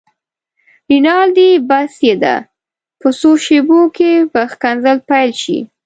رینالډي: 0.89 1.49
بس 1.69 1.93
یې 2.07 2.13
ده، 2.23 2.35
په 2.99 3.07
څو 3.19 3.29
شېبو 3.43 3.79
کې 3.97 4.11
به 4.31 4.41
ښکنځل 4.51 4.97
پيل 5.09 5.31
شي. 5.41 5.59